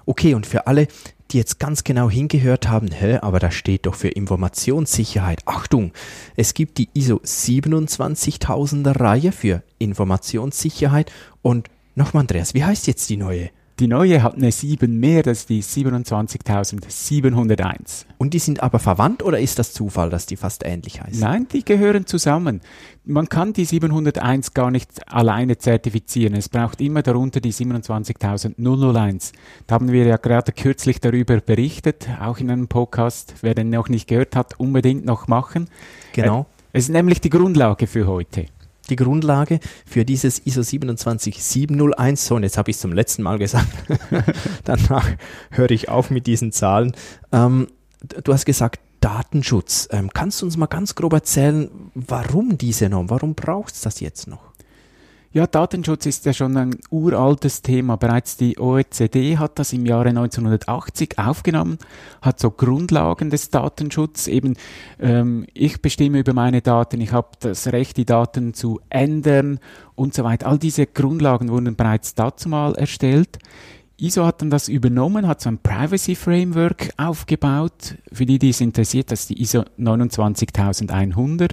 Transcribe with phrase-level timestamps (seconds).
[0.06, 0.88] Okay, und für alle,
[1.30, 5.42] die jetzt ganz genau hingehört haben, hä, aber da steht doch für Informationssicherheit.
[5.46, 5.92] Achtung,
[6.36, 13.16] es gibt die ISO 27000er Reihe für Informationssicherheit und nochmal Andreas, wie heißt jetzt die
[13.16, 13.50] neue?
[13.80, 18.06] Die neue hat eine 7 mehr, das ist die 27701.
[18.18, 21.18] Und die sind aber verwandt oder ist das Zufall, dass die fast ähnlich heißen?
[21.18, 22.60] Nein, die gehören zusammen.
[23.06, 26.34] Man kann die 701 gar nicht alleine zertifizieren.
[26.34, 29.32] Es braucht immer darunter die 27001.
[29.66, 33.32] Da haben wir ja gerade kürzlich darüber berichtet, auch in einem Podcast.
[33.40, 35.70] Wer den noch nicht gehört hat, unbedingt noch machen.
[36.12, 36.44] Genau.
[36.74, 38.44] Es ist nämlich die Grundlage für heute
[38.90, 42.26] die Grundlage für dieses ISO 27701.
[42.26, 43.68] So, und jetzt habe ich es zum letzten Mal gesagt.
[44.64, 45.08] Danach
[45.50, 46.92] höre ich auf mit diesen Zahlen.
[47.32, 47.68] Ähm,
[48.24, 49.88] du hast gesagt, Datenschutz.
[49.92, 53.08] Ähm, kannst du uns mal ganz grob erzählen, warum diese Norm?
[53.08, 54.49] Warum braucht es das jetzt noch?
[55.32, 57.94] Ja, Datenschutz ist ja schon ein uraltes Thema.
[57.94, 61.78] Bereits die OECD hat das im Jahre 1980 aufgenommen,
[62.20, 64.26] hat so Grundlagen des Datenschutzes.
[64.26, 64.56] Eben,
[64.98, 69.60] ähm, ich bestimme über meine Daten, ich habe das Recht, die Daten zu ändern
[69.94, 70.48] und so weiter.
[70.48, 73.38] All diese Grundlagen wurden bereits dazu mal erstellt.
[74.02, 77.96] ISO hat dann das übernommen, hat so ein Privacy Framework aufgebaut.
[78.12, 81.52] Für die, die es interessiert, das ist die ISO 29100.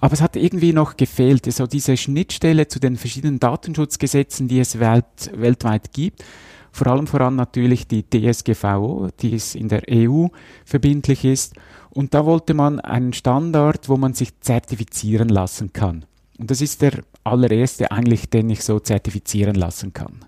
[0.00, 4.78] Aber es hat irgendwie noch gefehlt, so diese Schnittstelle zu den verschiedenen Datenschutzgesetzen, die es
[4.80, 6.24] welt, weltweit gibt.
[6.72, 10.26] Vor allem voran natürlich die DSGVO, die es in der EU
[10.64, 11.54] verbindlich ist.
[11.90, 16.04] Und da wollte man einen Standard, wo man sich zertifizieren lassen kann.
[16.38, 20.20] Und das ist der allererste eigentlich, den ich so zertifizieren lassen kann.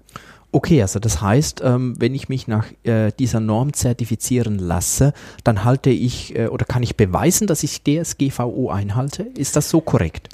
[0.51, 5.13] Okay, also das heißt, ähm, wenn ich mich nach äh, dieser Norm zertifizieren lasse,
[5.45, 9.25] dann halte ich äh, oder kann ich beweisen, dass ich DSGVO einhalte?
[9.37, 10.31] Ist das so korrekt?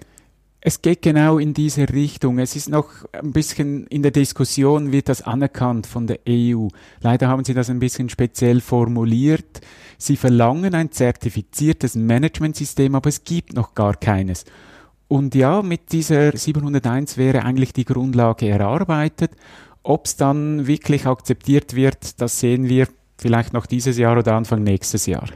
[0.60, 2.38] Es geht genau in diese Richtung.
[2.38, 6.68] Es ist noch ein bisschen in der Diskussion, wird das anerkannt von der EU.
[7.00, 9.60] Leider haben sie das ein bisschen speziell formuliert.
[9.98, 14.44] Sie verlangen ein zertifiziertes Managementsystem, aber es gibt noch gar keines.
[15.08, 19.32] Und ja, mit dieser 701 wäre eigentlich die Grundlage erarbeitet
[19.84, 24.62] ob es dann wirklich akzeptiert wird, das sehen wir vielleicht noch dieses Jahr oder Anfang
[24.62, 25.28] nächstes Jahr.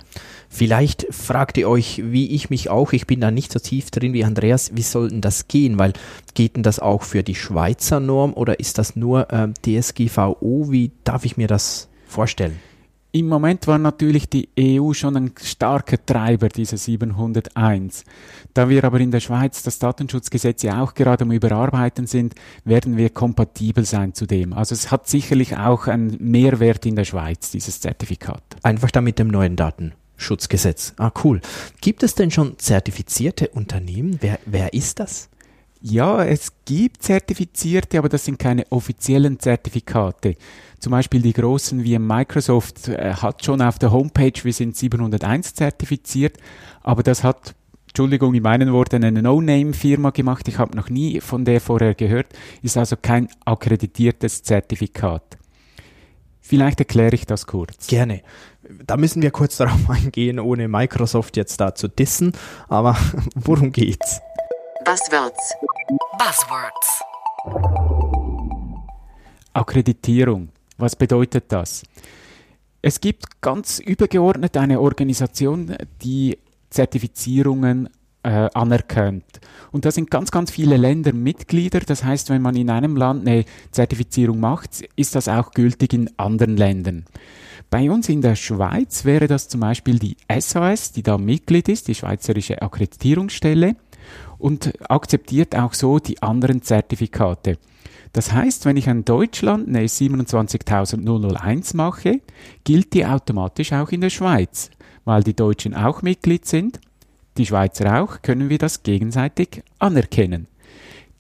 [0.49, 4.15] Vielleicht fragt ihr euch, wie ich mich auch, ich bin da nicht so tief drin
[4.15, 5.79] wie Andreas, wie soll denn das gehen?
[5.79, 5.93] Weil
[6.35, 10.71] geht denn das auch für die Schweizer Norm oder ist das nur äh, DSGVO?
[10.71, 12.59] Wie darf ich mir das vorstellen?
[13.11, 18.05] Im Moment war natürlich die EU schon ein starker Treiber dieser 701.
[18.53, 22.35] Da wir aber in der Schweiz das Datenschutzgesetz ja auch gerade am Überarbeiten sind,
[22.65, 24.53] werden wir kompatibel sein zu dem.
[24.53, 28.43] Also es hat sicherlich auch einen Mehrwert in der Schweiz, dieses Zertifikat.
[28.63, 30.93] Einfach da mit dem neuen Datenschutzgesetz.
[30.99, 31.41] Ah, cool.
[31.81, 34.19] Gibt es denn schon zertifizierte Unternehmen?
[34.21, 35.31] Wer, wer ist das?
[35.81, 40.35] Ja, es gibt Zertifizierte, aber das sind keine offiziellen Zertifikate.
[40.79, 45.55] Zum Beispiel die großen wie Microsoft äh, hat schon auf der Homepage, wir sind 701
[45.55, 46.37] zertifiziert,
[46.83, 47.55] aber das hat
[47.89, 50.47] Entschuldigung, in meinen Worten eine No-Name-Firma gemacht.
[50.47, 52.27] Ich habe noch nie von der vorher gehört.
[52.63, 55.39] Ist also kein akkreditiertes Zertifikat.
[56.41, 57.89] Vielleicht erkläre ich das kurz.
[57.89, 58.23] Gerne.
[58.87, 62.33] Da müssen wir kurz darauf eingehen, ohne Microsoft jetzt da zu dissen.
[62.69, 62.97] Aber
[63.35, 64.21] worum geht's?
[64.85, 65.55] Buzzwords.
[66.19, 67.03] Buzzwords.
[69.55, 70.51] Akkreditierung.
[70.79, 71.83] Was bedeutet das?
[72.81, 76.39] Es gibt ganz übergeordnet eine Organisation, die
[76.71, 77.89] Zertifizierungen
[78.23, 79.25] äh, anerkennt.
[79.73, 81.81] Und da sind ganz, ganz viele Länder Mitglieder.
[81.81, 86.11] Das heißt, wenn man in einem Land eine Zertifizierung macht, ist das auch gültig in
[86.17, 87.05] anderen Ländern.
[87.71, 91.89] Bei uns in der Schweiz wäre das zum Beispiel die SAS, die da Mitglied ist,
[91.89, 93.77] die Schweizerische Akkreditierungsstelle,
[94.39, 97.59] und akzeptiert auch so die anderen Zertifikate.
[98.13, 102.21] Das heißt, wenn ich in Deutschland eine 27001 mache,
[102.65, 104.71] gilt die automatisch auch in der Schweiz,
[105.05, 106.81] weil die Deutschen auch Mitglied sind
[107.39, 110.49] die Schweizer auch, können wir das gegenseitig anerkennen.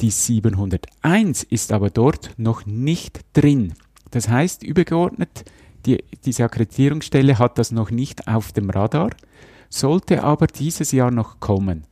[0.00, 3.74] Die 701 ist aber dort noch nicht drin.
[4.10, 5.44] Das heißt, übergeordnet,
[5.86, 9.10] die, diese Akkreditierungsstelle hat das noch nicht auf dem Radar,
[9.70, 11.84] sollte aber dieses Jahr noch kommen.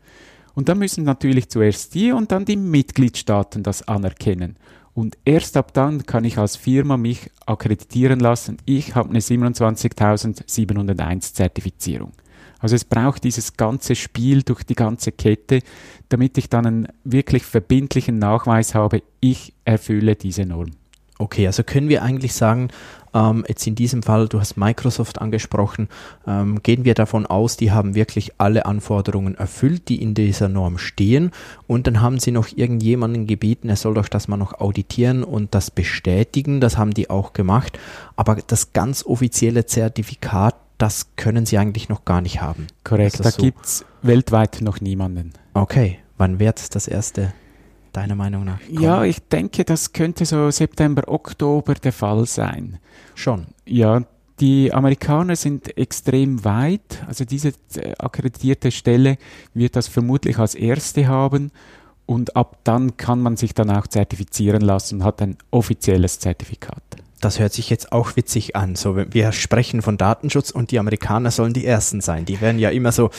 [0.55, 4.57] Und dann müssen natürlich zuerst die und dann die Mitgliedstaaten das anerkennen.
[4.97, 8.57] Und erst ab dann kann ich als Firma mich akkreditieren lassen.
[8.65, 12.13] Ich habe eine 27701 Zertifizierung.
[12.61, 15.61] Also es braucht dieses ganze Spiel durch die ganze Kette,
[16.09, 20.71] damit ich dann einen wirklich verbindlichen Nachweis habe, ich erfülle diese Norm.
[21.19, 22.69] Okay, also können wir eigentlich sagen,
[23.15, 25.89] ähm, jetzt in diesem Fall, du hast Microsoft angesprochen,
[26.27, 30.77] ähm, gehen wir davon aus, die haben wirklich alle Anforderungen erfüllt, die in dieser Norm
[30.77, 31.31] stehen
[31.67, 35.55] und dann haben sie noch irgendjemanden gebeten, er soll doch das mal noch auditieren und
[35.55, 37.79] das bestätigen, das haben die auch gemacht,
[38.17, 42.67] aber das ganz offizielle Zertifikat das können sie eigentlich noch gar nicht haben.
[42.85, 43.41] Korrekt, da so?
[43.41, 45.33] gibt es weltweit noch niemanden.
[45.55, 47.33] Okay, wann wird das erste
[47.97, 48.61] deiner Meinung nach?
[48.61, 48.83] Kommen?
[48.83, 52.79] Ja, ich denke, das könnte so September, Oktober der Fall sein.
[53.15, 53.47] Schon.
[53.65, 54.03] Ja,
[54.41, 57.03] die Amerikaner sind extrem weit.
[57.07, 59.17] Also diese äh, akkreditierte Stelle
[59.55, 61.51] wird das vermutlich als erste haben.
[62.05, 66.83] Und ab dann kann man sich dann auch zertifizieren lassen und hat ein offizielles Zertifikat
[67.26, 68.76] das hört sich jetzt auch witzig an.
[68.76, 72.25] So, wir sprechen von Datenschutz und die Amerikaner sollen die Ersten sein.
[72.25, 73.11] Die werden ja immer so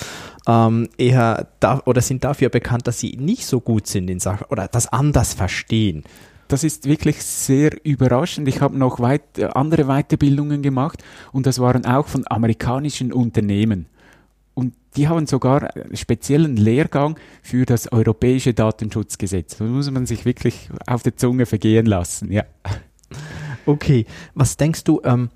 [0.47, 4.45] ähm, eher da oder sind dafür bekannt, dass sie nicht so gut sind in Sachen
[4.49, 6.03] oder das anders verstehen.
[6.47, 8.47] Das ist wirklich sehr überraschend.
[8.47, 13.87] Ich habe noch weit, andere Weiterbildungen gemacht und das waren auch von amerikanischen Unternehmen.
[14.53, 19.57] Und die haben sogar einen speziellen Lehrgang für das europäische Datenschutzgesetz.
[19.57, 22.45] Da muss man sich wirklich auf der Zunge vergehen lassen, ja.
[23.67, 25.29] Okay, was denkst du, ähm,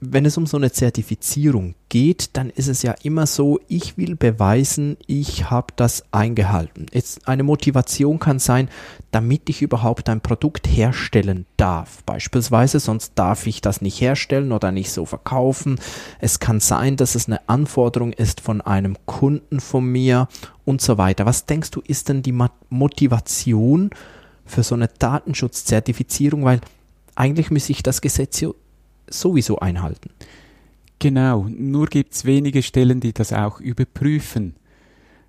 [0.00, 4.14] wenn es um so eine Zertifizierung geht, dann ist es ja immer so, ich will
[4.14, 6.86] beweisen, ich habe das eingehalten.
[6.92, 8.68] Jetzt eine Motivation kann sein,
[9.10, 12.02] damit ich überhaupt ein Produkt herstellen darf.
[12.04, 15.80] Beispielsweise, sonst darf ich das nicht herstellen oder nicht so verkaufen.
[16.18, 20.28] Es kann sein, dass es eine Anforderung ist von einem Kunden von mir
[20.66, 21.24] und so weiter.
[21.24, 22.34] Was denkst du, ist denn die
[22.68, 23.90] Motivation
[24.44, 26.44] für so eine Datenschutzzertifizierung?
[26.44, 26.60] Weil
[27.16, 28.44] eigentlich müsse ich das Gesetz
[29.08, 30.10] sowieso einhalten.
[30.98, 34.54] Genau, nur gibt es wenige Stellen, die das auch überprüfen.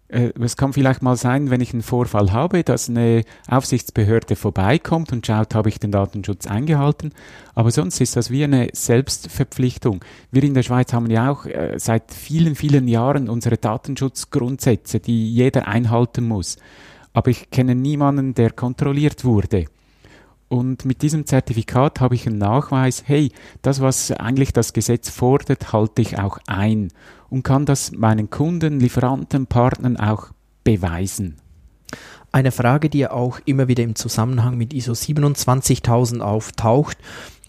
[0.07, 5.11] Äh, es kann vielleicht mal sein, wenn ich einen Vorfall habe, dass eine Aufsichtsbehörde vorbeikommt
[5.11, 7.11] und schaut, habe ich den Datenschutz eingehalten.
[7.53, 10.03] Aber sonst ist das wie eine Selbstverpflichtung.
[10.31, 15.33] Wir in der Schweiz haben ja auch äh, seit vielen, vielen Jahren unsere Datenschutzgrundsätze, die
[15.33, 16.57] jeder einhalten muss.
[17.11, 19.65] Aber ich kenne niemanden, der kontrolliert wurde.
[20.49, 25.73] Und mit diesem Zertifikat habe ich einen Nachweis, hey, das, was eigentlich das Gesetz fordert,
[25.73, 26.89] halte ich auch ein
[27.29, 30.29] und kann das meinen Kunden, Lieferanten, Partnern auch
[30.63, 31.37] beweisen.
[32.31, 36.97] Eine Frage, die ja auch immer wieder im Zusammenhang mit ISO 27000 auftaucht,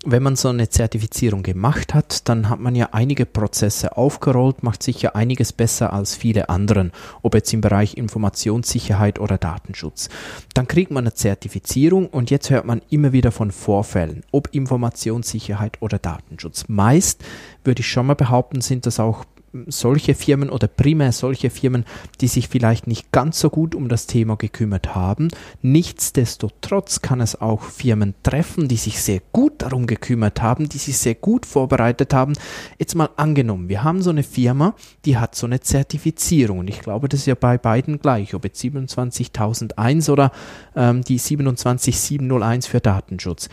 [0.05, 4.83] wenn man so eine Zertifizierung gemacht hat, dann hat man ja einige Prozesse aufgerollt, macht
[4.83, 10.09] sicher einiges besser als viele anderen, ob jetzt im Bereich Informationssicherheit oder Datenschutz.
[10.55, 15.83] Dann kriegt man eine Zertifizierung und jetzt hört man immer wieder von Vorfällen, ob Informationssicherheit
[15.83, 16.67] oder Datenschutz.
[16.69, 17.25] Meist
[17.64, 19.25] würde ich schon mal behaupten, sind das auch
[19.67, 21.85] solche Firmen oder primär solche Firmen,
[22.21, 25.28] die sich vielleicht nicht ganz so gut um das Thema gekümmert haben.
[25.62, 30.99] Nichtsdestotrotz kann es auch Firmen treffen, die sich sehr gut darum gekümmert haben, die sich
[30.99, 32.35] sehr gut vorbereitet haben.
[32.78, 34.75] Jetzt mal angenommen, wir haben so eine Firma,
[35.05, 38.45] die hat so eine Zertifizierung und ich glaube, das ist ja bei beiden gleich, ob
[38.45, 40.33] jetzt 27001 oder
[40.76, 43.49] ähm, die 27701 für Datenschutz.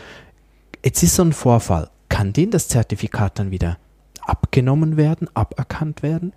[0.84, 1.90] Jetzt ist so ein Vorfall.
[2.08, 3.78] Kann den das Zertifikat dann wieder
[4.28, 6.32] abgenommen werden, aberkannt werden?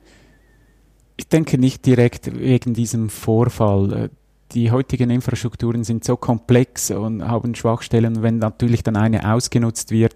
[1.18, 4.10] Ich denke nicht direkt wegen diesem Vorfall.
[4.54, 8.24] Die heutigen Infrastrukturen sind so komplex und haben Schwachstellen.
[8.24, 10.16] Wenn natürlich dann eine ausgenutzt wird,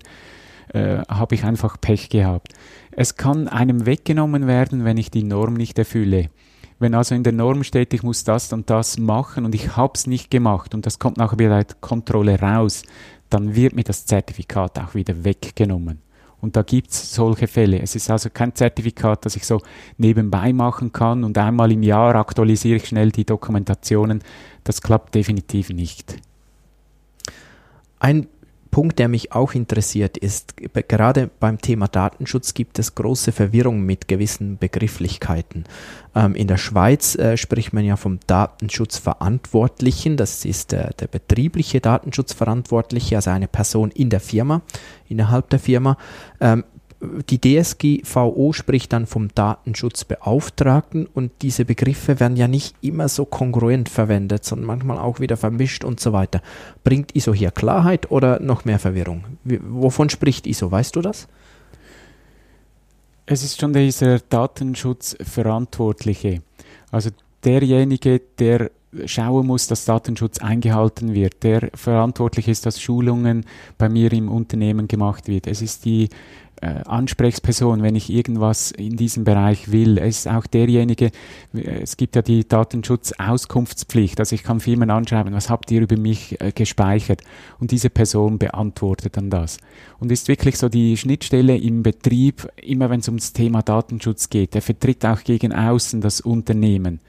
[0.73, 2.53] äh, habe ich einfach Pech gehabt.
[2.91, 6.29] Es kann einem weggenommen werden, wenn ich die Norm nicht erfülle.
[6.79, 9.93] Wenn also in der Norm steht, ich muss das und das machen und ich habe
[9.95, 12.83] es nicht gemacht und das kommt nachher bei der Kontrolle raus,
[13.29, 16.01] dann wird mir das Zertifikat auch wieder weggenommen.
[16.43, 17.81] Und da gibt es solche Fälle.
[17.81, 19.61] Es ist also kein Zertifikat, das ich so
[19.97, 24.21] nebenbei machen kann und einmal im Jahr aktualisiere ich schnell die Dokumentationen.
[24.65, 26.17] Das klappt definitiv nicht.
[27.97, 28.27] Ein
[28.73, 30.55] Punkt, der mich auch interessiert, ist,
[30.87, 35.65] gerade beim Thema Datenschutz gibt es große Verwirrung mit gewissen Begrifflichkeiten.
[36.15, 41.81] Ähm, in der Schweiz äh, spricht man ja vom Datenschutzverantwortlichen, das ist der, der betriebliche
[41.81, 44.63] Datenschutzverantwortliche, also eine Person in der Firma,
[45.07, 45.95] innerhalb der Firma.
[46.41, 46.63] Ähm,
[47.29, 53.89] die DSGVO spricht dann vom Datenschutzbeauftragten und diese Begriffe werden ja nicht immer so kongruent
[53.89, 56.41] verwendet, sondern manchmal auch wieder vermischt und so weiter.
[56.83, 59.25] Bringt ISO hier Klarheit oder noch mehr Verwirrung?
[59.43, 60.71] Wovon spricht ISO?
[60.71, 61.27] Weißt du das?
[63.25, 66.41] Es ist schon dieser Datenschutzverantwortliche,
[66.91, 67.09] also
[67.43, 68.69] derjenige, der
[69.05, 73.45] schauen muss, dass Datenschutz eingehalten wird, der verantwortlich ist, dass Schulungen
[73.77, 75.47] bei mir im Unternehmen gemacht wird.
[75.47, 76.09] Es ist die
[76.63, 79.97] Ansprechperson, wenn ich irgendwas in diesem Bereich will.
[79.97, 81.11] Es ist auch derjenige,
[81.53, 86.39] es gibt ja die Datenschutzauskunftspflicht, also ich kann Firmen anschreiben, was habt ihr über mich
[86.41, 87.21] äh, gespeichert?
[87.59, 89.57] Und diese Person beantwortet dann das.
[89.99, 94.55] Und ist wirklich so die Schnittstelle im Betrieb, immer wenn es ums Thema Datenschutz geht.
[94.55, 96.99] Er vertritt auch gegen außen das Unternehmen.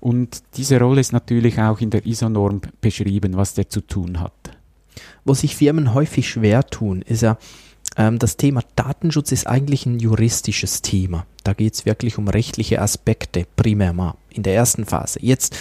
[0.00, 4.32] Und diese Rolle ist natürlich auch in der ISO-Norm beschrieben, was der zu tun hat.
[5.24, 7.38] Wo sich Firmen häufig schwer tun, ist ja,
[7.96, 11.26] ähm, das Thema Datenschutz ist eigentlich ein juristisches Thema.
[11.44, 15.18] Da geht es wirklich um rechtliche Aspekte, primär mal in der ersten Phase.
[15.22, 15.56] Jetzt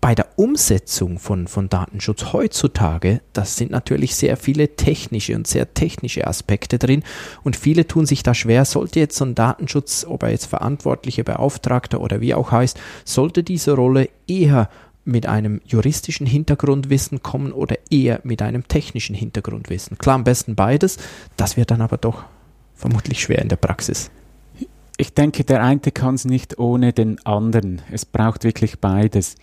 [0.00, 5.74] bei der Umsetzung von, von Datenschutz heutzutage, das sind natürlich sehr viele technische und sehr
[5.74, 7.02] technische Aspekte drin
[7.42, 11.24] und viele tun sich da schwer, sollte jetzt so ein Datenschutz, ob er jetzt verantwortliche
[11.24, 14.68] Beauftragter oder wie auch heißt, sollte diese Rolle eher
[15.06, 19.98] mit einem juristischen Hintergrundwissen kommen oder eher mit einem technischen Hintergrundwissen.
[19.98, 20.98] Klar, am besten beides.
[21.36, 22.24] Das wird dann aber doch
[22.74, 24.10] vermutlich schwer in der Praxis.
[24.98, 27.82] Ich denke, der eine kann es nicht ohne den anderen.
[27.90, 29.36] Es braucht wirklich beides.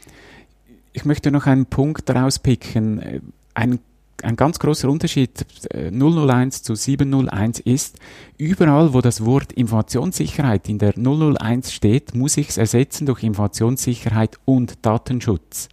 [0.92, 3.34] Ich möchte noch einen Punkt rauspicken.
[3.54, 3.80] Ein
[4.24, 7.98] ein ganz großer Unterschied 001 äh, zu 701 ist,
[8.38, 14.40] überall wo das Wort Informationssicherheit in der 001 steht, muss ich es ersetzen durch Informationssicherheit
[14.46, 15.70] und Datenschutz.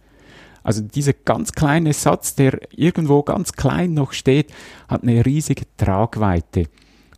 [0.63, 4.53] Also dieser ganz kleine Satz, der irgendwo ganz klein noch steht,
[4.87, 6.65] hat eine riesige Tragweite.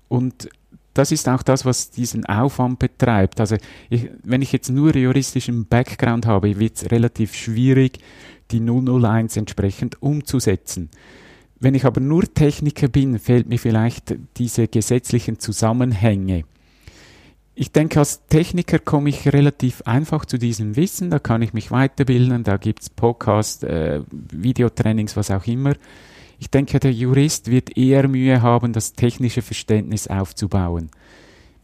[0.08, 0.50] Und
[0.94, 3.40] das ist auch das, was diesen Aufwand betreibt.
[3.40, 3.58] Also
[3.90, 8.00] ich, wenn ich jetzt nur juristischen Background habe, wird es relativ schwierig,
[8.52, 10.90] die 001 entsprechend umzusetzen.
[11.64, 16.44] Wenn ich aber nur Techniker bin, fehlt mir vielleicht diese gesetzlichen Zusammenhänge.
[17.56, 21.72] Ich denke, als Techniker komme ich relativ einfach zu diesem Wissen, da kann ich mich
[21.72, 25.76] weiterbilden, da gibt es Podcasts, äh, Videotrainings, was auch immer.
[26.38, 30.90] Ich denke, der Jurist wird eher Mühe haben, das technische Verständnis aufzubauen.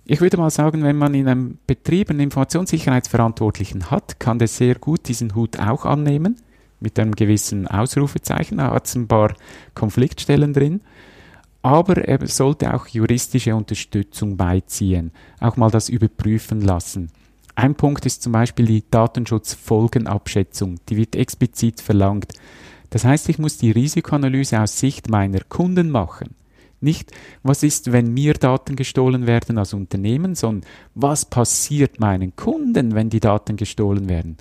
[0.05, 4.75] Ich würde mal sagen, wenn man in einem Betrieb einen Informationssicherheitsverantwortlichen hat, kann der sehr
[4.75, 6.37] gut diesen Hut auch annehmen
[6.79, 8.57] mit einem gewissen Ausrufezeichen.
[8.57, 9.33] Da hat es ein paar
[9.73, 10.81] Konfliktstellen drin.
[11.61, 17.11] Aber er sollte auch juristische Unterstützung beiziehen, auch mal das überprüfen lassen.
[17.55, 20.79] Ein Punkt ist zum Beispiel die Datenschutzfolgenabschätzung.
[20.87, 22.31] Die wird explizit verlangt.
[22.89, 26.35] Das heißt, ich muss die Risikoanalyse aus Sicht meiner Kunden machen.
[26.81, 27.11] Nicht,
[27.43, 33.09] was ist, wenn mir Daten gestohlen werden als Unternehmen, sondern was passiert meinen Kunden, wenn
[33.09, 34.37] die Daten gestohlen werden.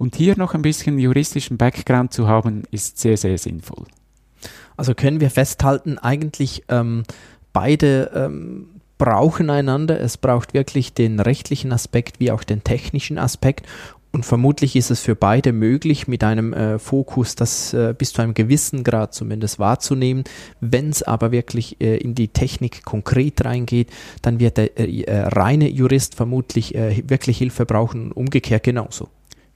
[0.00, 3.84] Und hier noch ein bisschen juristischen Background zu haben, ist sehr, sehr sinnvoll.
[4.78, 7.02] Also können wir festhalten, eigentlich ähm,
[7.52, 10.00] beide ähm, brauchen einander.
[10.00, 13.66] Es braucht wirklich den rechtlichen Aspekt wie auch den technischen Aspekt.
[14.10, 18.22] Und vermutlich ist es für beide möglich, mit einem äh, Fokus das äh, bis zu
[18.22, 20.24] einem gewissen Grad zumindest wahrzunehmen.
[20.60, 23.90] Wenn es aber wirklich äh, in die Technik konkret reingeht,
[24.22, 29.10] dann wird der äh, äh, reine Jurist vermutlich äh, wirklich Hilfe brauchen, umgekehrt genauso.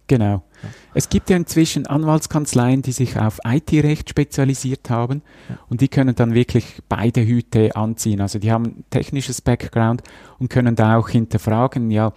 [0.06, 0.42] Genau.
[0.62, 0.68] Ja.
[0.92, 5.58] Es gibt ja inzwischen Anwaltskanzleien, die sich auf IT-Recht spezialisiert haben ja.
[5.68, 8.20] und die können dann wirklich beide Hüte anziehen.
[8.20, 10.02] Also die haben technisches Background
[10.38, 12.12] und können da auch hinterfragen, ja,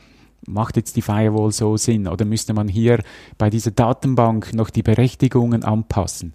[0.45, 3.01] macht jetzt die Firewall so Sinn oder müsste man hier
[3.37, 6.33] bei dieser Datenbank noch die Berechtigungen anpassen?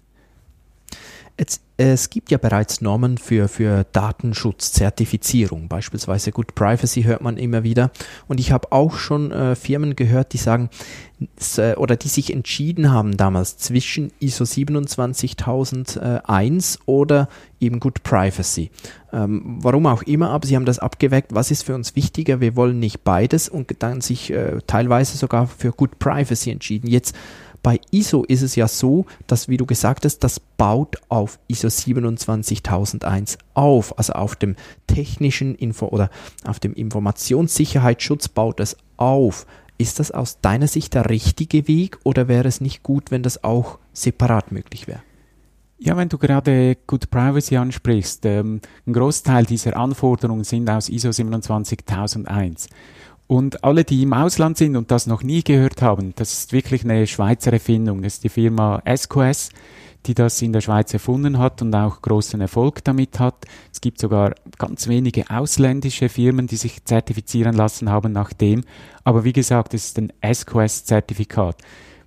[1.39, 7.63] Jetzt, es gibt ja bereits Normen für, für Datenschutzzertifizierung, beispielsweise Good Privacy hört man immer
[7.63, 7.89] wieder.
[8.27, 10.69] Und ich habe auch schon äh, Firmen gehört, die sagen,
[11.57, 18.69] äh, oder die sich entschieden haben damals zwischen ISO 27001 oder eben Good Privacy.
[19.11, 22.55] Ähm, warum auch immer, aber sie haben das abgeweckt, was ist für uns wichtiger, wir
[22.55, 26.87] wollen nicht beides und dann sich äh, teilweise sogar für Good Privacy entschieden.
[26.87, 27.15] Jetzt
[27.63, 31.69] bei ISO ist es ja so, dass, wie du gesagt hast, das baut auf ISO
[31.69, 36.09] 27001 auf, also auf dem technischen Info oder
[36.45, 39.47] auf dem Informationssicherheitsschutz baut es auf.
[39.77, 43.43] Ist das aus deiner Sicht der richtige Weg oder wäre es nicht gut, wenn das
[43.43, 45.01] auch separat möglich wäre?
[45.79, 51.11] Ja, wenn du gerade Good Privacy ansprichst, ähm, ein Großteil dieser Anforderungen sind aus ISO
[51.11, 52.67] 27001.
[53.33, 56.83] Und alle, die im Ausland sind und das noch nie gehört haben, das ist wirklich
[56.83, 58.03] eine Schweizer Erfindung.
[58.03, 59.49] Das ist die Firma SQS,
[60.05, 63.45] die das in der Schweiz erfunden hat und auch großen Erfolg damit hat.
[63.71, 68.65] Es gibt sogar ganz wenige ausländische Firmen, die sich zertifizieren lassen haben nach dem.
[69.03, 71.57] Aber wie gesagt, es ist ein SQS-Zertifikat.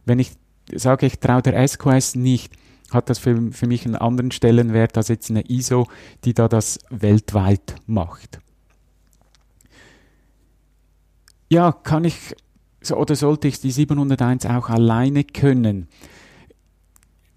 [0.05, 0.31] Wenn ich
[0.73, 2.53] sage, ich traue der SQS nicht,
[2.93, 5.89] hat das für, für mich einen anderen Stellenwert als jetzt eine ISO,
[6.25, 8.39] die da das weltweit macht.
[11.49, 12.35] Ja, kann ich
[12.93, 15.89] oder sollte ich die 701 auch alleine können?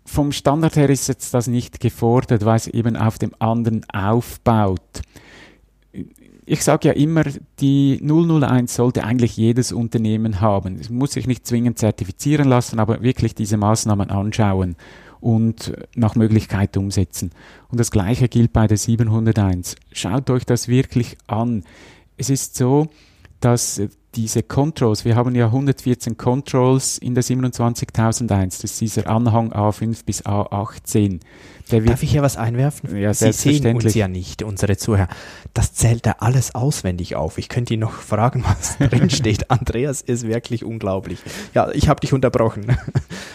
[0.05, 5.01] Vom Standard her ist jetzt das nicht gefordert, weil es eben auf dem anderen aufbaut.
[6.45, 7.23] Ich sage ja immer,
[7.59, 10.77] die 001 sollte eigentlich jedes Unternehmen haben.
[10.79, 14.75] Es muss sich nicht zwingend zertifizieren lassen, aber wirklich diese Maßnahmen anschauen
[15.21, 17.29] und nach Möglichkeit umsetzen.
[17.69, 19.75] Und das Gleiche gilt bei der 701.
[19.91, 21.63] Schaut euch das wirklich an.
[22.17, 22.87] Es ist so,
[23.41, 23.79] dass
[24.15, 30.03] diese Controls, wir haben ja 114 Controls in der 27001, das ist dieser Anhang A5
[30.05, 31.19] bis A18.
[31.69, 32.97] Darf ich hier was einwerfen?
[32.97, 35.07] Ja, Sie sehen uns ja nicht, unsere Zuhörer.
[35.53, 37.37] Das zählt er alles auswendig auf.
[37.37, 39.51] Ich könnte ihn noch fragen, was drin steht.
[39.51, 41.19] Andreas ist wirklich unglaublich.
[41.53, 42.75] Ja, ich habe dich unterbrochen.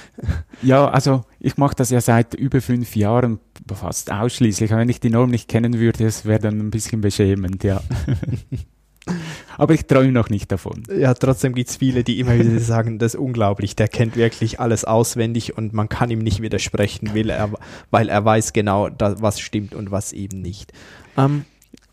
[0.63, 3.39] ja, also ich mache das ja seit über fünf Jahren
[3.73, 4.73] fast ausschließlich.
[4.73, 7.81] Wenn ich die Norm nicht kennen würde, das wäre dann ein bisschen beschämend, ja.
[9.59, 10.83] Aber ich träume noch nicht davon.
[10.97, 14.61] Ja, trotzdem gibt es viele, die immer wieder sagen, das ist unglaublich, der kennt wirklich
[14.61, 17.51] alles auswendig und man kann ihm nicht widersprechen, will er,
[17.91, 20.73] weil er weiß genau, was stimmt und was eben nicht.
[21.17, 21.45] Ähm,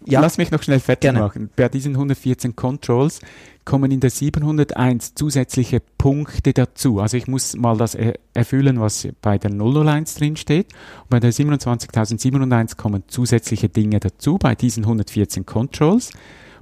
[0.06, 0.20] ja.
[0.20, 1.20] Lass mich noch schnell fertig Gerne.
[1.20, 1.50] machen.
[1.56, 3.20] Bei diesen 114 Controls
[3.66, 7.00] kommen in der 701 zusätzliche Punkte dazu.
[7.00, 7.96] Also ich muss mal das
[8.34, 10.74] erfüllen, was bei der 001 drin steht.
[11.04, 16.12] Und bei der 27001 kommen zusätzliche Dinge dazu, bei diesen 114 Controls.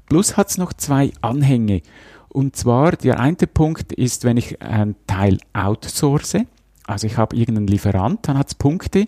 [0.10, 1.82] Plus hat es noch zwei Anhänge.
[2.30, 6.38] Und zwar, der eine Punkt ist, wenn ich einen Teil outsource,
[6.86, 9.08] also ich habe irgendeinen Lieferant, dann hat es Punkte,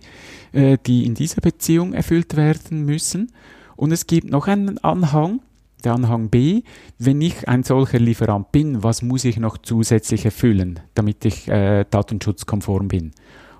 [0.51, 3.31] äh, die in dieser Beziehung erfüllt werden müssen.
[3.75, 5.41] Und es gibt noch einen Anhang,
[5.83, 6.61] der Anhang B,
[6.99, 11.85] wenn ich ein solcher Lieferant bin, was muss ich noch zusätzlich erfüllen, damit ich äh,
[11.89, 13.11] datenschutzkonform bin?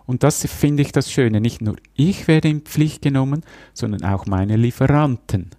[0.05, 1.41] Und das finde ich das Schöne.
[1.41, 3.41] Nicht nur ich werde in Pflicht genommen,
[3.73, 5.49] sondern auch meine Lieferanten.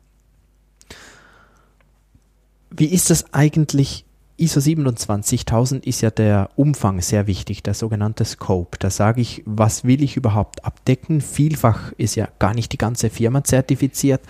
[2.74, 4.06] Wie ist das eigentlich?
[4.38, 8.78] ISO 27000 ist ja der Umfang sehr wichtig, der sogenannte Scope.
[8.78, 11.20] Da sage ich, was will ich überhaupt abdecken?
[11.20, 14.22] Vielfach ist ja gar nicht die ganze Firma zertifiziert,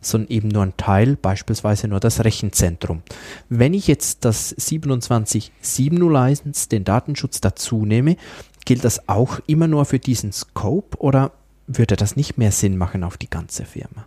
[0.00, 3.02] sondern eben nur ein Teil, beispielsweise nur das Rechenzentrum.
[3.48, 8.16] Wenn ich jetzt das 27701, den Datenschutz dazu nehme,
[8.64, 11.32] gilt das auch immer nur für diesen Scope oder
[11.66, 14.06] würde das nicht mehr Sinn machen auf die ganze Firma?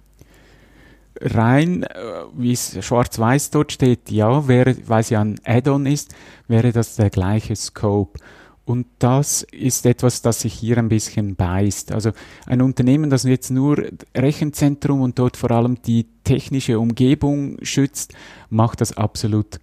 [1.22, 1.88] Rein, äh,
[2.36, 6.14] wie es schwarz-weiß dort steht, ja, wäre, weil es ja ein Add-on ist,
[6.48, 8.20] wäre das der gleiche Scope.
[8.66, 11.92] Und das ist etwas, das sich hier ein bisschen beißt.
[11.92, 12.12] Also
[12.46, 13.84] ein Unternehmen, das jetzt nur
[14.16, 18.14] Rechenzentrum und dort vor allem die technische Umgebung schützt,
[18.50, 19.60] macht das absolut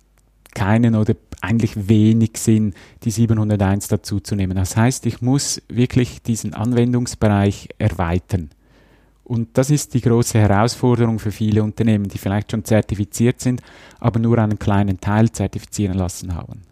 [0.55, 4.57] keinen oder eigentlich wenig Sinn, die 701 dazu zu nehmen.
[4.57, 8.51] Das heißt, ich muss wirklich diesen Anwendungsbereich erweitern.
[9.31, 13.63] Und das ist die große Herausforderung für viele Unternehmen, die vielleicht schon zertifiziert sind,
[14.01, 16.63] aber nur einen kleinen Teil zertifizieren lassen haben.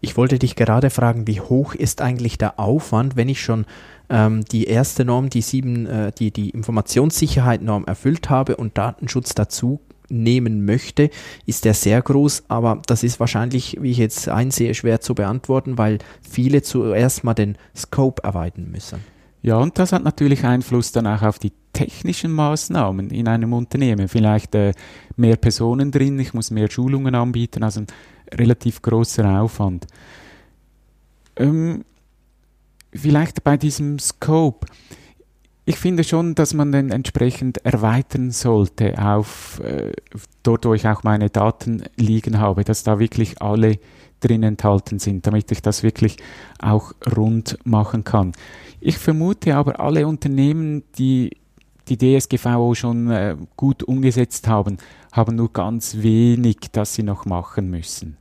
[0.00, 3.64] Ich wollte dich gerade fragen, wie hoch ist eigentlich der Aufwand, wenn ich schon
[4.08, 9.78] ähm, die erste Norm, die sieben, äh, die, die Informationssicherheit-Norm erfüllt habe und Datenschutz dazu
[10.08, 11.10] nehmen möchte,
[11.46, 15.78] ist der sehr groß, aber das ist wahrscheinlich, wie ich jetzt einsehe, schwer zu beantworten,
[15.78, 18.98] weil viele zuerst mal den Scope erweitern müssen.
[19.42, 24.08] Ja, und das hat natürlich Einfluss dann auch auf die technischen Maßnahmen in einem Unternehmen.
[24.08, 24.72] Vielleicht äh,
[25.16, 27.86] mehr Personen drin, ich muss mehr Schulungen anbieten, also ein
[28.34, 29.86] relativ großer Aufwand.
[31.36, 31.84] Ähm,
[32.92, 34.66] vielleicht bei diesem Scope.
[35.64, 39.92] ich finde schon, dass man den entsprechend erweitern sollte auf äh,
[40.42, 43.78] dort, wo ich auch meine Daten liegen habe, dass da wirklich alle
[44.20, 46.16] drin enthalten sind, damit ich das wirklich
[46.60, 48.32] auch rund machen kann.
[48.80, 51.30] Ich vermute aber, alle Unternehmen, die
[51.88, 54.78] die DSGVO schon äh, gut umgesetzt haben,
[55.12, 58.16] haben nur ganz wenig, das sie noch machen müssen.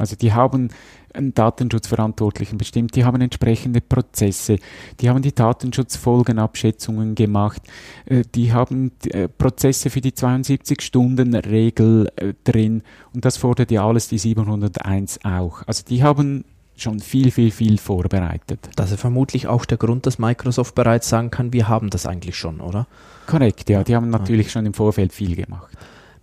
[0.00, 0.70] Also die haben
[1.12, 4.58] einen Datenschutzverantwortlichen bestimmt, die haben entsprechende Prozesse,
[5.00, 7.62] die haben die Datenschutzfolgenabschätzungen gemacht,
[8.06, 12.82] äh, die haben äh, Prozesse für die 72-Stunden-Regel äh, drin
[13.12, 15.62] und das fordert ja alles die 701 auch.
[15.66, 16.44] Also die haben
[16.76, 18.70] schon viel, viel, viel vorbereitet.
[18.76, 22.36] Das ist vermutlich auch der Grund, dass Microsoft bereits sagen kann, wir haben das eigentlich
[22.36, 22.86] schon, oder?
[23.26, 24.50] Korrekt, ja, die haben natürlich ah.
[24.50, 25.76] schon im Vorfeld viel gemacht.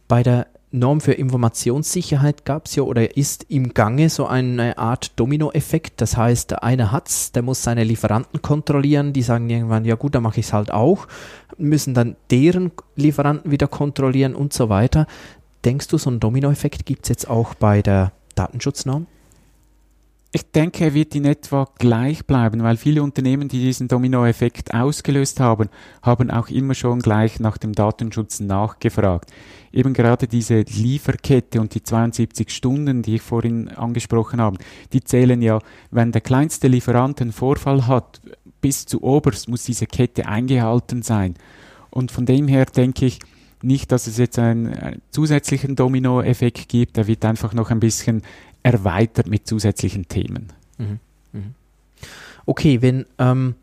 [0.08, 0.48] Bei der
[0.80, 6.02] Norm für Informationssicherheit gab es ja oder ist im Gange so eine Art Dominoeffekt.
[6.02, 10.16] Das heißt, der eine hat's, der muss seine Lieferanten kontrollieren, die sagen irgendwann, ja gut,
[10.16, 11.08] dann mache ich es halt auch,
[11.58, 15.08] müssen dann deren Lieferanten wieder kontrollieren und so weiter.
[15.66, 19.08] Denkst du, so einen Dominoeffekt gibt es jetzt auch bei der Datenschutznorm?
[20.34, 25.40] Ich denke, er wird in etwa gleich bleiben, weil viele Unternehmen, die diesen Dominoeffekt ausgelöst
[25.40, 25.70] haben,
[26.02, 29.32] haben auch immer schon gleich nach dem Datenschutz nachgefragt.
[29.72, 34.58] Eben gerade diese Lieferkette und die 72 Stunden, die ich vorhin angesprochen habe,
[34.92, 35.60] die zählen ja,
[35.92, 38.22] wenn der kleinste Lieferant einen Vorfall hat,
[38.60, 41.36] bis zu oberst muss diese Kette eingehalten sein.
[41.90, 43.20] Und von dem her denke ich,
[43.62, 48.22] nicht, dass es jetzt einen, zusätzlichen Dominoeffekt gibt, der wird einfach noch ein bisschen
[48.74, 50.54] erweitert mit zusätzlichen Themen.
[50.78, 51.00] Mhm.
[51.34, 51.56] Mhm.
[52.46, 53.56] Okay, wenn ähm,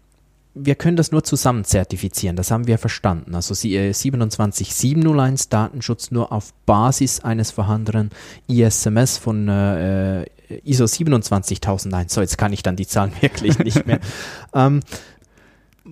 [0.54, 3.34] wir können das nur zusammen zertifizieren, das haben wir verstanden.
[3.34, 8.10] Also 27701 Datenschutz nur auf Basis eines vorhandenen
[8.46, 10.26] ISMS von äh, äh
[10.62, 12.12] ISO 27001.
[12.12, 13.98] So, jetzt kann ich dann die Zahlen wirklich nicht mehr.
[14.54, 14.80] ähm,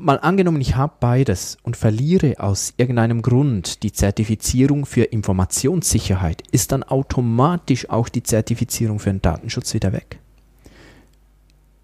[0.02, 6.72] mal angenommen, ich habe beides und verliere aus irgendeinem Grund die Zertifizierung für Informationssicherheit, ist
[6.72, 10.18] dann automatisch auch die Zertifizierung für den Datenschutz wieder weg?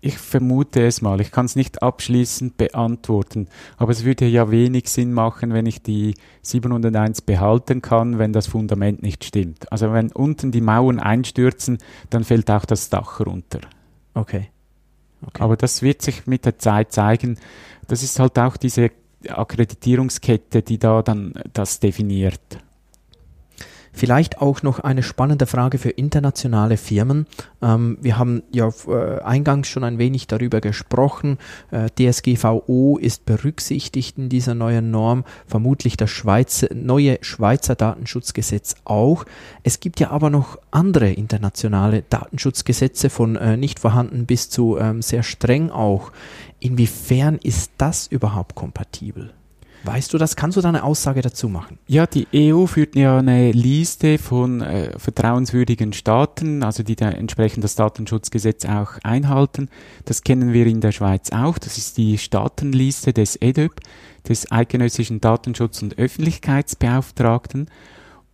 [0.01, 1.21] Ich vermute es mal.
[1.21, 5.83] Ich kann es nicht abschließend beantworten, aber es würde ja wenig Sinn machen, wenn ich
[5.83, 9.71] die 701 behalten kann, wenn das Fundament nicht stimmt.
[9.73, 11.79] Also wenn unten die Mauern einstürzen,
[12.11, 13.61] dann fällt auch das Dach runter.
[14.15, 14.51] Okay.
[15.27, 15.43] Okay.
[15.43, 17.39] Aber das wird sich mit der Zeit zeigen
[17.89, 18.91] das ist halt auch diese
[19.27, 22.41] Akkreditierungskette, die da dann das definiert.
[23.99, 27.27] Vielleicht auch noch eine spannende Frage für internationale Firmen.
[27.61, 31.37] Ähm, wir haben ja äh, eingangs schon ein wenig darüber gesprochen.
[31.73, 39.25] Äh, DSGVO ist berücksichtigt in dieser neuen Norm, vermutlich das Schweizer, neue Schweizer Datenschutzgesetz auch.
[39.65, 45.03] Es gibt ja aber noch andere internationale Datenschutzgesetze von äh, nicht vorhanden bis zu ähm,
[45.03, 46.13] sehr streng auch.
[46.61, 49.33] Inwiefern ist das überhaupt kompatibel?
[49.85, 50.37] Weißt du das?
[50.37, 51.79] Kannst du da eine Aussage dazu machen?
[51.87, 57.65] Ja, die EU führt ja eine Liste von äh, vertrauenswürdigen Staaten, also die da entsprechend
[57.65, 59.69] das Datenschutzgesetz auch einhalten.
[60.05, 61.59] Das kennen wir in der Schweiz auch.
[61.59, 63.81] Das ist die Staatenliste des EDÖP,
[64.29, 67.69] des Eidgenössischen Datenschutz- und Öffentlichkeitsbeauftragten.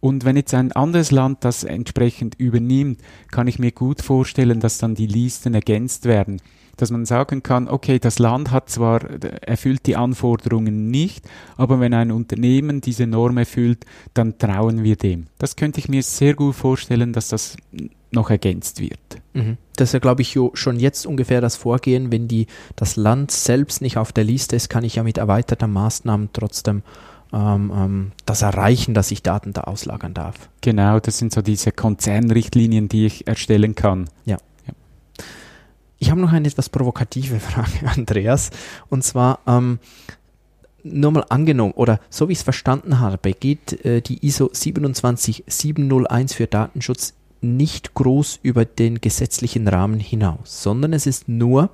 [0.00, 4.78] Und wenn jetzt ein anderes Land das entsprechend übernimmt, kann ich mir gut vorstellen, dass
[4.78, 6.40] dann die Listen ergänzt werden
[6.76, 9.02] dass man sagen kann, okay, das Land hat zwar
[9.42, 13.84] erfüllt die Anforderungen nicht, aber wenn ein Unternehmen diese Norm erfüllt,
[14.14, 15.26] dann trauen wir dem.
[15.38, 17.56] Das könnte ich mir sehr gut vorstellen, dass das
[18.12, 18.98] noch ergänzt wird.
[19.32, 19.56] Mhm.
[19.76, 22.12] Das ist ja, glaube ich, schon jetzt ungefähr das Vorgehen.
[22.12, 25.72] Wenn die, das Land selbst nicht auf der Liste ist, kann ich ja mit erweiterten
[25.72, 26.82] Maßnahmen trotzdem
[27.32, 30.48] ähm, ähm, das erreichen, dass ich Daten da auslagern darf.
[30.60, 34.08] Genau, das sind so diese Konzernrichtlinien, die ich erstellen kann.
[34.24, 34.36] Ja.
[35.98, 38.50] Ich habe noch eine etwas provokative Frage, Andreas.
[38.88, 39.78] Und zwar, ähm,
[40.82, 46.34] nur mal angenommen, oder so wie ich es verstanden habe, geht äh, die ISO 27701
[46.34, 51.70] für Datenschutz nicht groß über den gesetzlichen Rahmen hinaus, sondern es ist nur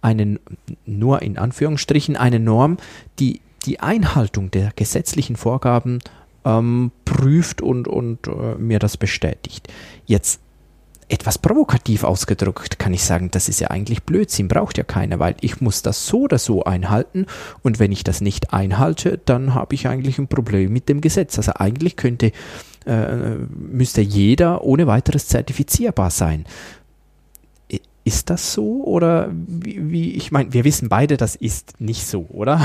[0.00, 0.40] eine,
[0.84, 2.78] nur in Anführungsstrichen eine Norm,
[3.18, 6.00] die die Einhaltung der gesetzlichen Vorgaben
[6.44, 9.68] ähm, prüft und, und äh, mir das bestätigt.
[10.06, 10.40] Jetzt
[11.12, 15.36] etwas provokativ ausgedrückt kann ich sagen, das ist ja eigentlich Blödsinn, braucht ja keiner, weil
[15.42, 17.26] ich muss das so oder so einhalten
[17.62, 21.36] und wenn ich das nicht einhalte, dann habe ich eigentlich ein Problem mit dem Gesetz.
[21.36, 22.32] Also eigentlich könnte,
[22.86, 26.46] äh, müsste jeder ohne weiteres zertifizierbar sein.
[28.04, 32.26] Ist das so oder wie, wie ich meine, wir wissen beide, das ist nicht so,
[32.30, 32.60] oder?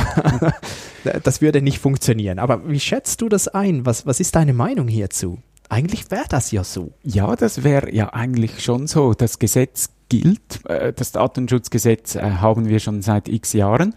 [1.24, 2.40] das würde nicht funktionieren.
[2.40, 3.86] Aber wie schätzt du das ein?
[3.86, 5.38] Was, was ist deine Meinung hierzu?
[5.70, 6.92] Eigentlich wäre das ja so.
[7.04, 9.14] Ja, das wäre ja eigentlich schon so.
[9.14, 10.66] Das Gesetz gilt.
[10.66, 13.94] Äh, das Datenschutzgesetz äh, haben wir schon seit x Jahren.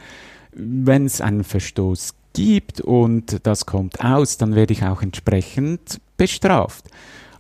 [0.53, 6.87] Wenn es einen Verstoß gibt und das kommt aus, dann werde ich auch entsprechend bestraft.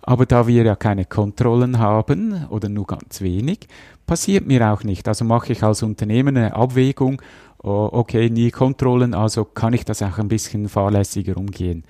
[0.02, 3.68] Aber da wir ja keine Kontrollen haben oder nur ganz wenig,
[4.06, 5.06] passiert mir auch nicht.
[5.06, 7.20] Also mache ich als Unternehmen eine Abwägung,
[7.58, 11.84] okay, nie Kontrollen, also kann ich das auch ein bisschen fahrlässiger umgehen.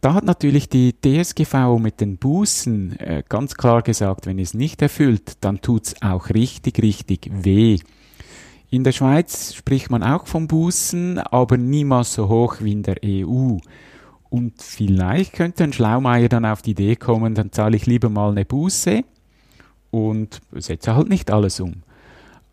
[0.00, 4.80] Da hat natürlich die DSGV mit den Bußen äh, ganz klar gesagt, wenn es nicht
[4.80, 7.78] erfüllt, dann tut's auch richtig, richtig weh.
[8.70, 12.96] In der Schweiz spricht man auch von Bußen, aber niemals so hoch wie in der
[13.04, 13.58] EU.
[14.30, 18.30] Und vielleicht könnte ein Schlaumeier dann auf die Idee kommen, dann zahle ich lieber mal
[18.30, 19.04] eine Buße
[19.90, 21.82] und setze halt nicht alles um.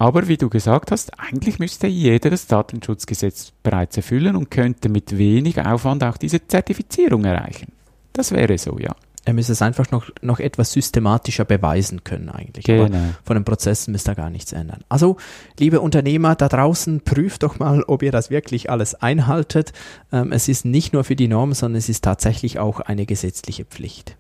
[0.02, 5.16] Aber wie du gesagt hast, eigentlich müsste jeder das Datenschutzgesetz bereits erfüllen und könnte mit
[5.16, 7.72] wenig Aufwand auch diese Zertifizierung erreichen.
[8.12, 8.96] Das wäre so, ja.
[9.26, 12.66] Er müsste es einfach noch, noch etwas systematischer beweisen können eigentlich.
[12.66, 12.86] Genau.
[12.86, 14.80] Aber von den Prozessen müsste da gar nichts ändern.
[14.90, 15.18] Also,
[15.60, 19.72] liebe Unternehmer da draußen, prüft doch mal, ob ihr das wirklich alles einhaltet.
[20.12, 23.66] Ähm, es ist nicht nur für die Norm, sondern es ist tatsächlich auch eine gesetzliche
[23.66, 24.18] Pflicht.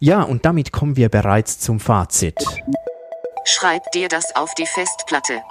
[0.00, 2.44] Ja, und damit kommen wir bereits zum Fazit.
[3.46, 5.42] Schreib dir das auf die Festplatte.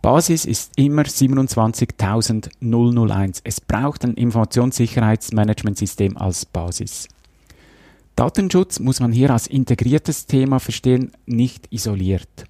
[0.00, 3.42] Basis ist immer 27001.
[3.44, 7.08] Es braucht ein Informationssicherheitsmanagementsystem als Basis.
[8.14, 12.46] Datenschutz muss man hier als integriertes Thema verstehen, nicht isoliert.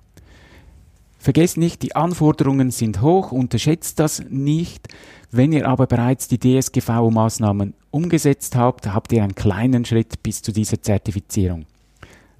[1.19, 4.87] Vergesst nicht, die Anforderungen sind hoch, unterschätzt das nicht.
[5.33, 10.53] Wenn ihr aber bereits die DSGVO-Maßnahmen umgesetzt habt, habt ihr einen kleinen Schritt bis zu
[10.53, 11.67] dieser Zertifizierung.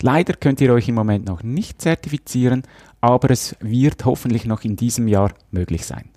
[0.03, 2.63] Leider könnt ihr euch im Moment noch nicht zertifizieren,
[3.01, 6.11] aber es wird hoffentlich noch in diesem Jahr möglich sein.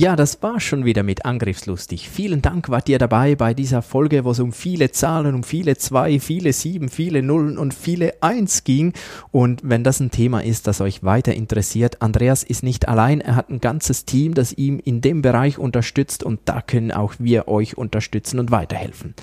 [0.00, 2.08] Ja, das war schon wieder mit Angriffslustig.
[2.08, 5.76] Vielen Dank wart ihr dabei bei dieser Folge, wo es um viele Zahlen, um viele
[5.76, 8.92] zwei, viele sieben, viele Nullen und viele Eins ging.
[9.32, 13.20] Und wenn das ein Thema ist, das euch weiter interessiert, Andreas ist nicht allein.
[13.20, 17.14] Er hat ein ganzes Team, das ihm in dem Bereich unterstützt und da können auch
[17.18, 19.14] wir euch unterstützen und weiterhelfen.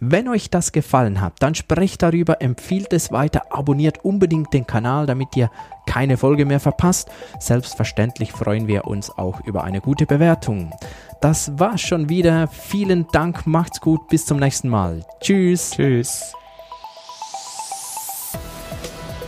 [0.00, 5.06] Wenn euch das gefallen hat, dann sprecht darüber, empfiehlt es weiter, abonniert unbedingt den Kanal,
[5.06, 5.48] damit ihr
[5.86, 7.10] keine Folge mehr verpasst.
[7.38, 10.72] Selbstverständlich freuen wir uns auch über eine gute Bewertung.
[11.20, 12.48] Das war's schon wieder.
[12.48, 15.04] Vielen Dank, macht's gut, bis zum nächsten Mal.
[15.20, 15.70] Tschüss.
[15.70, 16.32] Tschüss.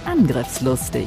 [0.05, 1.07] Angriffslustig.